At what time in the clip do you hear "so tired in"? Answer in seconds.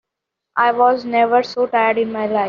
1.43-2.11